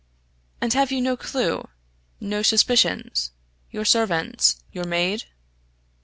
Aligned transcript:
}"And 0.61 0.73
have 0.73 0.91
you 0.91 0.99
no 0.99 1.15
clue, 1.15 1.67
no 2.19 2.41
suspicions? 2.41 3.33
your 3.69 3.85
servants 3.85 4.59
your 4.71 4.85
maid?" 4.87 5.25